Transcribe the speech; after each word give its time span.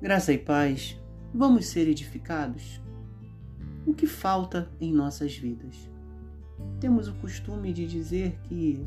Graça 0.00 0.32
e 0.32 0.38
paz, 0.38 0.98
vamos 1.34 1.66
ser 1.66 1.88
edificados? 1.88 2.80
O 3.84 3.92
que 3.92 4.06
falta 4.06 4.70
em 4.80 4.92
nossas 4.92 5.36
vidas? 5.36 5.90
Temos 6.80 7.08
o 7.08 7.14
costume 7.14 7.72
de 7.72 7.86
dizer 7.86 8.38
que 8.44 8.86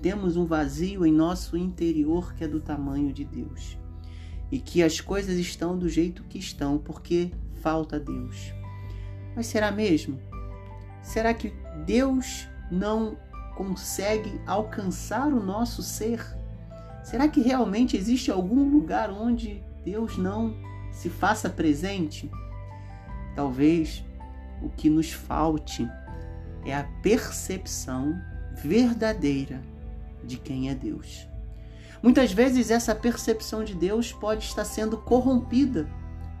temos 0.00 0.36
um 0.36 0.44
vazio 0.44 1.04
em 1.04 1.12
nosso 1.12 1.56
interior 1.56 2.34
que 2.34 2.44
é 2.44 2.48
do 2.48 2.60
tamanho 2.60 3.12
de 3.12 3.24
Deus 3.24 3.78
e 4.50 4.58
que 4.58 4.82
as 4.82 5.00
coisas 5.00 5.36
estão 5.38 5.76
do 5.76 5.88
jeito 5.88 6.22
que 6.24 6.38
estão 6.38 6.78
porque 6.78 7.32
falta 7.62 7.98
Deus. 7.98 8.52
Mas 9.34 9.46
será 9.46 9.70
mesmo? 9.70 10.20
Será 11.02 11.32
que 11.34 11.52
Deus 11.84 12.48
não 12.70 13.16
consegue 13.58 14.40
alcançar 14.46 15.26
o 15.26 15.42
nosso 15.42 15.82
ser? 15.82 16.24
Será 17.02 17.26
que 17.26 17.40
realmente 17.40 17.96
existe 17.96 18.30
algum 18.30 18.70
lugar 18.70 19.10
onde 19.10 19.60
Deus 19.84 20.16
não 20.16 20.54
se 20.92 21.10
faça 21.10 21.50
presente? 21.50 22.30
Talvez 23.34 24.04
o 24.62 24.68
que 24.68 24.88
nos 24.88 25.10
falte 25.10 25.88
é 26.64 26.72
a 26.72 26.84
percepção 27.02 28.16
verdadeira 28.54 29.60
de 30.22 30.36
quem 30.36 30.70
é 30.70 30.74
Deus. 30.74 31.26
Muitas 32.00 32.32
vezes 32.32 32.70
essa 32.70 32.94
percepção 32.94 33.64
de 33.64 33.74
Deus 33.74 34.12
pode 34.12 34.44
estar 34.44 34.64
sendo 34.64 34.98
corrompida 34.98 35.88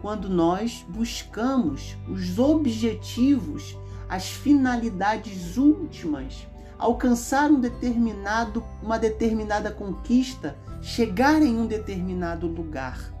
quando 0.00 0.28
nós 0.28 0.86
buscamos 0.88 1.96
os 2.08 2.38
objetivos, 2.38 3.76
as 4.08 4.30
finalidades 4.30 5.56
últimas 5.56 6.46
alcançar 6.78 7.50
um 7.50 7.60
determinado, 7.60 8.64
uma 8.82 8.98
determinada 8.98 9.70
conquista, 9.70 10.56
chegar 10.80 11.42
em 11.42 11.56
um 11.58 11.66
determinado 11.66 12.46
lugar. 12.46 13.12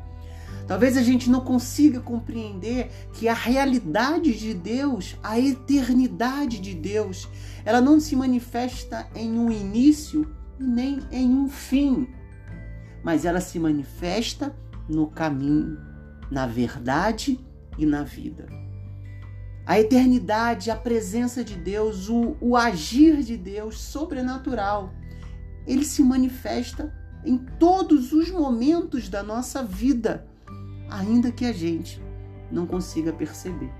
Talvez 0.66 0.96
a 0.96 1.02
gente 1.02 1.30
não 1.30 1.40
consiga 1.40 1.98
compreender 1.98 2.90
que 3.14 3.26
a 3.26 3.34
realidade 3.34 4.38
de 4.38 4.54
Deus, 4.54 5.16
a 5.22 5.38
eternidade 5.38 6.60
de 6.60 6.74
Deus, 6.74 7.28
ela 7.64 7.80
não 7.80 7.98
se 7.98 8.14
manifesta 8.14 9.08
em 9.14 9.38
um 9.38 9.50
início 9.50 10.30
nem 10.58 11.00
em 11.10 11.30
um 11.30 11.48
fim, 11.48 12.06
mas 13.02 13.24
ela 13.24 13.40
se 13.40 13.58
manifesta 13.58 14.54
no 14.88 15.06
caminho, 15.06 15.78
na 16.30 16.46
verdade 16.46 17.40
e 17.78 17.86
na 17.86 18.02
vida 18.02 18.67
a 19.68 19.78
eternidade, 19.78 20.70
a 20.70 20.76
presença 20.76 21.44
de 21.44 21.54
Deus, 21.54 22.08
o, 22.08 22.38
o 22.40 22.56
agir 22.56 23.22
de 23.22 23.36
Deus 23.36 23.78
sobrenatural, 23.78 24.94
ele 25.66 25.84
se 25.84 26.02
manifesta 26.02 26.90
em 27.22 27.36
todos 27.36 28.10
os 28.10 28.30
momentos 28.30 29.10
da 29.10 29.22
nossa 29.22 29.62
vida, 29.62 30.26
ainda 30.88 31.30
que 31.30 31.44
a 31.44 31.52
gente 31.52 32.00
não 32.50 32.66
consiga 32.66 33.12
perceber. 33.12 33.70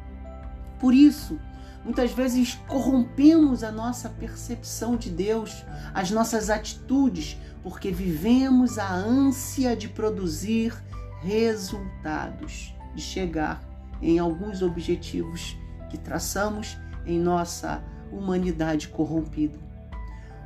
Por 0.78 0.92
isso, 0.92 1.41
muitas 1.83 2.12
vezes 2.12 2.56
corrompemos 2.69 3.64
a 3.64 3.73
nossa 3.73 4.11
percepção 4.11 4.95
de 4.95 5.08
Deus, 5.08 5.64
as 5.95 6.11
nossas 6.11 6.50
atitudes, 6.50 7.39
porque 7.62 7.91
vivemos 7.91 8.78
a 8.78 8.92
ânsia 8.92 9.75
de 9.75 9.89
produzir 9.89 10.75
resultados, 11.23 12.75
de 12.95 13.00
chegar 13.00 13.67
em 14.02 14.19
alguns 14.19 14.61
objetivos 14.61 15.56
que 15.89 15.98
traçamos 15.98 16.78
em 17.06 17.19
nossa 17.19 17.83
humanidade 18.12 18.89
corrompida. 18.89 19.58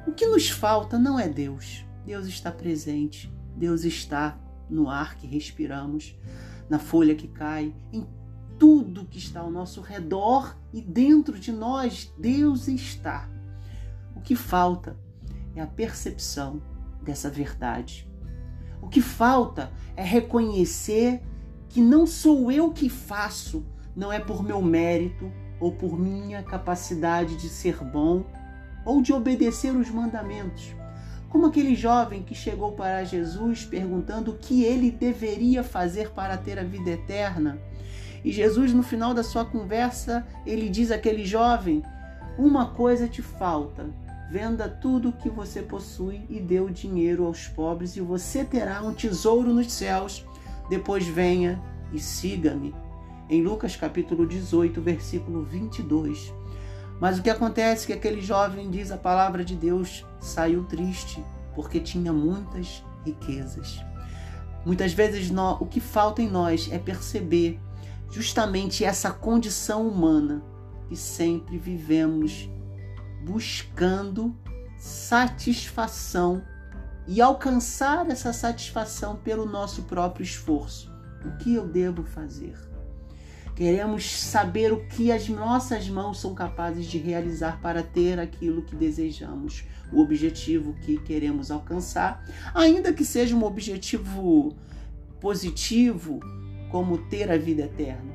O 0.07 0.13
que 0.13 0.27
nos 0.27 0.51
falta 0.51 0.99
não 0.99 1.19
é 1.19 1.29
Deus. 1.29 1.85
Deus 2.05 2.27
está 2.27 2.51
presente, 2.51 3.33
Deus 3.57 3.85
está 3.85 4.39
no 4.69 4.89
ar 4.89 5.17
que 5.17 5.27
respiramos, 5.27 6.17
na 6.69 6.79
folha 6.79 7.15
que 7.15 7.29
cai, 7.29 7.75
em 7.93 8.07
tudo 8.59 9.07
que 9.07 9.19
está 9.19 9.41
ao 9.41 9.51
nosso 9.51 9.81
redor 9.81 10.57
e 10.73 10.81
dentro 10.81 11.39
de 11.39 11.53
nós, 11.53 12.13
Deus 12.19 12.69
está. 12.69 13.29
O 14.17 14.21
que 14.21 14.35
falta 14.35 14.97
é 15.55 15.61
a 15.61 15.67
percepção 15.67 16.63
dessa 17.03 17.29
verdade. 17.29 18.09
O 18.81 18.89
que 18.89 19.01
falta 19.01 19.71
é 19.97 20.03
reconhecer 20.03 21.23
que 21.69 21.81
não 21.81 22.07
sou 22.07 22.51
eu 22.51 22.73
que 22.73 22.89
faço, 22.89 23.65
não 23.95 24.13
é 24.13 24.19
por 24.19 24.43
meu 24.43 24.61
mérito 24.61 25.31
ou 25.63 25.71
por 25.71 25.97
minha 25.97 26.43
capacidade 26.43 27.37
de 27.37 27.49
ser 27.49 27.77
bom 27.85 28.25
ou 28.85 29.01
de 29.01 29.13
obedecer 29.13 29.71
os 29.71 29.89
mandamentos. 29.89 30.75
Como 31.29 31.47
aquele 31.47 31.77
jovem 31.77 32.25
que 32.25 32.35
chegou 32.35 32.73
para 32.73 33.05
Jesus 33.05 33.65
perguntando 33.65 34.33
o 34.33 34.37
que 34.37 34.65
ele 34.65 34.91
deveria 34.91 35.63
fazer 35.63 36.11
para 36.11 36.37
ter 36.37 36.59
a 36.59 36.65
vida 36.65 36.91
eterna. 36.91 37.59
E 38.25 38.33
Jesus, 38.33 38.75
no 38.75 38.83
final 38.83 39.15
da 39.15 39.23
sua 39.23 39.45
conversa, 39.45 40.27
ele 40.45 40.69
diz 40.69 40.91
àquele 40.91 41.25
jovem: 41.25 41.83
Uma 42.37 42.71
coisa 42.71 43.09
te 43.09 43.23
falta. 43.23 43.87
Venda 44.31 44.69
tudo 44.69 45.11
o 45.11 45.13
que 45.13 45.29
você 45.29 45.63
possui 45.63 46.27
e 46.29 46.41
dê 46.41 46.59
o 46.59 46.71
dinheiro 46.71 47.25
aos 47.25 47.47
pobres, 47.47 47.97
e 47.97 48.01
você 48.01 48.45
terá 48.45 48.83
um 48.83 48.93
tesouro 48.93 49.55
nos 49.55 49.73
céus. 49.73 50.25
Depois 50.69 51.07
venha 51.07 51.63
e 51.93 52.01
siga-me 52.01 52.75
em 53.33 53.43
Lucas 53.43 53.75
capítulo 53.75 54.27
18, 54.27 54.79
versículo 54.83 55.43
22. 55.43 56.35
Mas 57.01 57.19
o 57.19 57.23
que 57.23 57.31
acontece 57.31 57.85
é 57.85 57.87
que 57.87 57.93
aquele 57.95 58.21
jovem, 58.21 58.71
diz 58.71 58.91
a 58.91 58.99
palavra 58.99 59.43
de 59.43 59.57
Deus, 59.57 60.05
saiu 60.21 60.65
triste 60.65 61.25
porque 61.55 61.81
tinha 61.81 62.13
muitas 62.13 62.85
riquezas. 63.07 63.83
Muitas 64.67 64.93
vezes 64.93 65.31
nós, 65.31 65.59
o 65.63 65.67
que 65.67 65.81
falta 65.81 66.21
em 66.21 66.29
nós 66.29 66.69
é 66.71 66.79
perceber 66.79 67.59
justamente 68.11 68.85
essa 68.85 69.11
condição 69.11 69.89
humana 69.89 70.43
que 70.91 70.95
sempre 70.95 71.57
vivemos 71.57 72.51
buscando 73.25 74.37
satisfação 74.79 76.43
e 77.09 77.23
alcançar 77.23 78.11
essa 78.11 78.31
satisfação 78.31 79.17
pelo 79.17 79.47
nosso 79.47 79.85
próprio 79.85 80.23
esforço. 80.23 80.93
O 81.25 81.39
que 81.39 81.55
eu 81.55 81.67
devo 81.67 82.05
fazer? 82.05 82.72
Queremos 83.55 84.11
saber 84.11 84.73
o 84.73 84.85
que 84.87 85.13
as 85.13 85.29
nossas 85.29 85.89
mãos 85.89 86.21
são 86.21 86.35
capazes 86.35 86.87
de 86.87 86.99
realizar 86.99 87.61
para 87.61 87.83
ter 87.83 88.19
aquilo 88.19 88.63
que 88.63 88.75
desejamos, 88.75 89.65
o 89.93 90.01
objetivo 90.01 90.75
que 90.81 90.99
queremos 90.99 91.51
alcançar, 91.51 92.25
ainda 92.55 92.93
que 92.93 93.05
seja 93.05 93.37
um 93.37 93.45
objetivo 93.45 94.57
positivo, 95.21 96.21
como 96.71 96.97
ter 96.97 97.31
a 97.31 97.37
vida 97.37 97.65
eterna. 97.65 98.13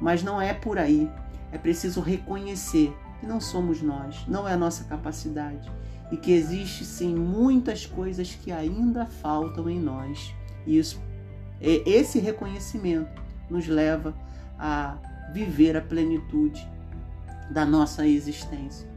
Mas 0.00 0.22
não 0.22 0.40
é 0.40 0.54
por 0.54 0.78
aí. 0.78 1.10
É 1.52 1.58
preciso 1.58 2.00
reconhecer 2.00 2.96
que 3.20 3.26
não 3.26 3.40
somos 3.40 3.82
nós, 3.82 4.26
não 4.26 4.48
é 4.48 4.54
a 4.54 4.56
nossa 4.56 4.84
capacidade 4.84 5.70
e 6.12 6.16
que 6.16 6.30
existe 6.30 6.84
sim 6.84 7.14
muitas 7.14 7.86
coisas 7.86 8.34
que 8.34 8.52
ainda 8.52 9.06
faltam 9.06 9.68
em 9.68 9.80
nós. 9.80 10.34
E 10.66 10.78
isso, 10.78 11.00
esse 11.60 12.18
reconhecimento 12.18 13.22
nos 13.48 13.66
leva 13.66 14.14
a 14.64 14.96
viver 15.32 15.76
a 15.76 15.80
plenitude 15.80 16.64
da 17.50 17.66
nossa 17.66 18.06
existência. 18.06 18.88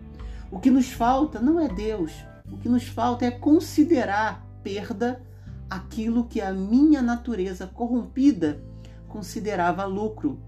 O 0.51 0.59
que 0.59 0.69
nos 0.69 0.91
falta 0.91 1.39
não 1.39 1.59
é 1.59 1.67
Deus, 1.67 2.13
o 2.51 2.55
que 2.57 2.69
nos 2.69 2.83
falta 2.83 3.25
é 3.25 3.31
considerar 3.31 4.45
perda 4.61 5.23
aquilo 5.67 6.25
que 6.25 6.39
a 6.39 6.53
minha 6.53 7.01
natureza 7.01 7.65
corrompida 7.65 8.63
considerava 9.07 9.85
lucro. 9.85 10.39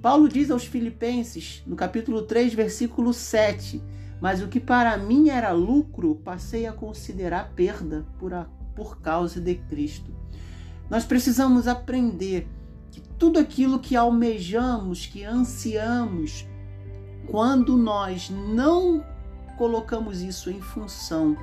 Paulo 0.00 0.26
diz 0.26 0.50
aos 0.50 0.64
Filipenses, 0.64 1.62
no 1.66 1.76
capítulo 1.76 2.22
3, 2.22 2.54
versículo 2.54 3.12
7, 3.12 3.82
mas 4.22 4.42
o 4.42 4.48
que 4.48 4.58
para 4.58 4.96
mim 4.96 5.28
era 5.28 5.52
lucro, 5.52 6.14
passei 6.24 6.66
a 6.66 6.72
considerar 6.72 7.52
perda 7.54 8.06
por, 8.18 8.32
a, 8.32 8.46
por 8.74 9.02
causa 9.02 9.38
de 9.38 9.56
Cristo. 9.56 10.10
Nós 10.88 11.04
precisamos 11.04 11.68
aprender 11.68 12.48
tudo 13.18 13.38
aquilo 13.38 13.78
que 13.78 13.96
almejamos, 13.96 15.06
que 15.06 15.24
ansiamos, 15.24 16.46
quando 17.26 17.76
nós 17.76 18.30
não 18.30 19.04
colocamos 19.56 20.20
isso 20.20 20.50
em 20.50 20.60
função 20.60 21.36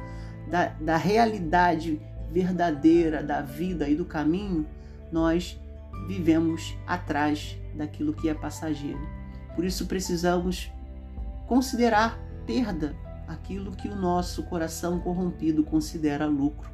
da, 0.49 0.67
da 0.79 0.97
realidade 0.97 1.99
verdadeira 2.31 3.23
da 3.23 3.41
vida 3.41 3.87
e 3.87 3.95
do 3.95 4.05
caminho, 4.05 4.65
nós 5.11 5.59
vivemos 6.07 6.75
atrás 6.87 7.57
daquilo 7.75 8.13
que 8.13 8.29
é 8.29 8.33
passageiro. 8.33 9.01
Por 9.55 9.63
isso 9.63 9.85
precisamos 9.85 10.71
considerar 11.47 12.19
perda 12.45 12.95
aquilo 13.27 13.71
que 13.71 13.87
o 13.87 13.95
nosso 13.95 14.43
coração 14.43 14.99
corrompido 14.99 15.63
considera 15.63 16.25
lucro. 16.25 16.72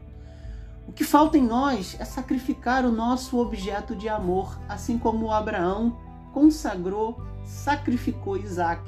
O 0.89 0.91
que 0.91 1.03
falta 1.03 1.37
em 1.37 1.43
nós 1.43 1.95
é 1.99 2.03
sacrificar 2.03 2.83
o 2.83 2.91
nosso 2.91 3.37
objeto 3.37 3.95
de 3.95 4.09
amor, 4.09 4.59
assim 4.67 4.97
como 4.97 5.31
Abraão 5.31 5.95
consagrou, 6.33 7.21
sacrificou 7.45 8.35
Isaac 8.35 8.81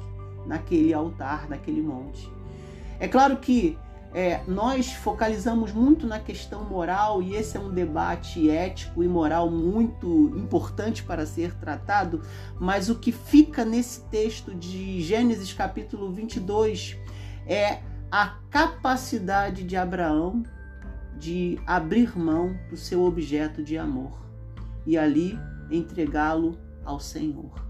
naquele 0.44 0.92
altar, 0.92 1.48
naquele 1.48 1.80
monte. 1.80 2.28
É 2.98 3.06
claro 3.06 3.36
que 3.36 3.78
é, 4.12 4.40
nós 4.48 4.92
focalizamos 4.92 5.70
muito 5.70 6.04
na 6.04 6.18
questão 6.18 6.64
moral 6.64 7.22
e 7.22 7.36
esse 7.36 7.56
é 7.56 7.60
um 7.60 7.70
debate 7.70 8.50
ético 8.50 9.04
e 9.04 9.06
moral 9.06 9.48
muito 9.48 10.36
importante 10.36 11.04
para 11.04 11.24
ser 11.24 11.54
tratado, 11.54 12.20
mas 12.58 12.90
o 12.90 12.96
que 12.96 13.12
fica 13.12 13.64
nesse 13.64 14.00
texto 14.06 14.52
de 14.52 15.00
Gênesis 15.02 15.52
capítulo 15.52 16.10
22 16.10 16.96
é 17.46 17.78
a 18.10 18.38
capacidade 18.50 19.62
de 19.62 19.76
Abraão 19.76 20.42
de 21.22 21.56
abrir 21.64 22.18
mão 22.18 22.58
do 22.68 22.76
seu 22.76 23.04
objeto 23.04 23.62
de 23.62 23.78
amor 23.78 24.12
e 24.84 24.98
ali 24.98 25.38
entregá-lo 25.70 26.58
ao 26.84 26.98
Senhor. 26.98 27.64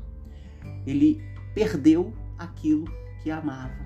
Ele 0.87 1.23
perdeu 1.55 2.15
aquilo 2.39 2.87
que 3.23 3.31
amava 3.31 3.77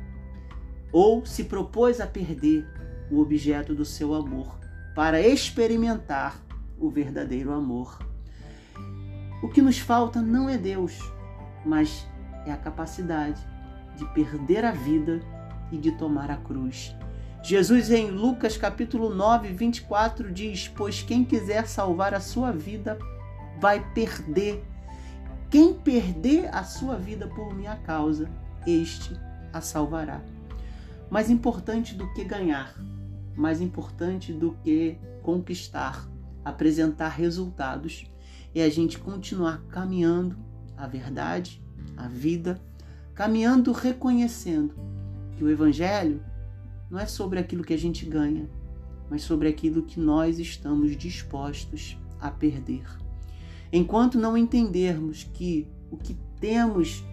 ou 0.93 1.27
se 1.27 1.43
propôs 1.43 2.01
a 2.01 2.07
perder 2.07 2.65
o 3.11 3.19
objeto 3.19 3.75
do 3.75 3.85
seu 3.85 4.15
amor 4.15 4.57
para 4.95 5.21
experimentar 5.21 6.41
o 6.79 6.89
verdadeiro 6.89 7.53
amor. 7.53 7.99
O 9.43 9.49
que 9.49 9.61
nos 9.61 9.81
falta 9.81 10.23
não 10.23 10.49
é 10.49 10.57
Deus, 10.57 10.97
mas 11.65 12.07
é 12.47 12.53
a 12.53 12.57
capacidade 12.57 13.45
de 13.97 14.05
perder 14.15 14.65
a 14.65 14.71
vida 14.71 15.21
e 15.73 15.77
de 15.77 15.91
tomar 15.91 16.31
a 16.31 16.37
cruz. 16.37 16.95
Jesus 17.47 17.93
em 17.93 18.11
Lucas 18.11 18.57
capítulo 18.57 19.09
9, 19.09 19.53
24 19.53 20.33
diz: 20.33 20.67
"Pois 20.67 21.01
quem 21.03 21.25
quiser 21.25 21.69
salvar 21.69 22.13
a 22.13 22.19
sua 22.19 22.51
vida 22.51 22.99
vai 23.61 23.89
perder. 23.95 24.65
Quem 25.49 25.73
perder 25.73 26.53
a 26.53 26.65
sua 26.65 26.97
vida 26.97 27.29
por 27.29 27.55
minha 27.55 27.77
causa, 27.77 28.29
este 28.67 29.17
a 29.53 29.61
salvará." 29.61 30.21
Mais 31.09 31.31
importante 31.31 31.95
do 31.95 32.13
que 32.15 32.25
ganhar, 32.25 32.75
mais 33.37 33.61
importante 33.61 34.33
do 34.33 34.57
que 34.65 34.99
conquistar, 35.23 36.05
apresentar 36.45 37.11
resultados, 37.11 38.11
é 38.57 38.65
a 38.65 38.69
gente 38.69 38.99
continuar 38.99 39.63
caminhando 39.69 40.37
a 40.77 40.89
verdade, 40.89 41.63
a 41.97 42.09
vida, 42.09 42.61
caminhando 43.15 43.71
reconhecendo 43.71 44.75
que 45.37 45.45
o 45.45 45.49
Evangelho 45.49 46.21
não 46.91 46.99
é 46.99 47.07
sobre 47.07 47.39
aquilo 47.39 47.65
que 47.65 47.75
a 47.75 47.79
gente 47.79 48.05
ganha, 48.05 48.49
mas 49.11 49.23
sobre 49.23 49.49
aquilo 49.49 49.83
que 49.83 49.99
nós 50.01 50.39
estamos 50.39 50.97
dispostos 50.97 51.99
a 52.21 52.31
perder. 52.31 52.87
Enquanto 53.73 54.19
não 54.19 54.37
entendermos 54.37 55.25
que 55.25 55.69
o 55.91 55.97
que 55.97 56.17
temos 56.41 57.05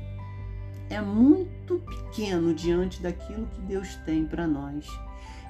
é 0.89 1.01
muito 1.01 1.79
pequeno 1.79 2.53
diante 2.53 3.01
daquilo 3.01 3.47
que 3.47 3.61
Deus 3.61 3.95
tem 4.05 4.25
para 4.25 4.47
nós. 4.47 4.87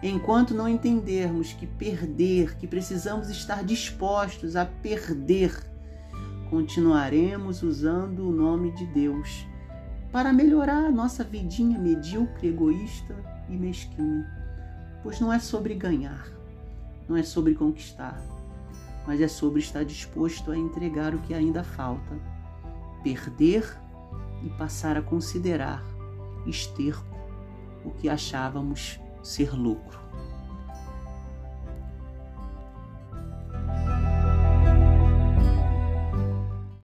Enquanto 0.02 0.54
não 0.54 0.68
entendermos 0.68 1.54
que 1.54 1.66
perder, 1.66 2.58
que 2.58 2.68
precisamos 2.68 3.30
estar 3.30 3.64
dispostos 3.64 4.56
a 4.56 4.66
perder, 4.66 5.54
continuaremos 6.50 7.64
usando 7.64 8.28
o 8.28 8.31
nome 8.31 8.72
de 8.72 8.86
Deus 8.88 9.46
para 10.12 10.31
melhorar 10.31 10.86
a 10.86 10.92
nossa 10.92 11.24
vidinha 11.24 11.80
medíocre, 11.80 12.50
egoísta 12.50 13.32
e 13.53 13.57
mesquinha. 13.57 14.29
Pois 15.01 15.19
não 15.19 15.31
é 15.31 15.39
sobre 15.39 15.75
ganhar, 15.75 16.27
não 17.07 17.15
é 17.15 17.23
sobre 17.23 17.53
conquistar, 17.53 18.19
mas 19.05 19.21
é 19.21 19.27
sobre 19.27 19.59
estar 19.59 19.83
disposto 19.83 20.51
a 20.51 20.57
entregar 20.57 21.13
o 21.13 21.19
que 21.19 21.33
ainda 21.33 21.63
falta. 21.63 22.17
Perder 23.03 23.77
e 24.44 24.50
passar 24.51 24.97
a 24.97 25.01
considerar 25.01 25.83
esterco 26.47 27.05
o 27.83 27.91
que 27.91 28.09
achávamos 28.09 29.00
ser 29.21 29.53
lucro. 29.53 30.00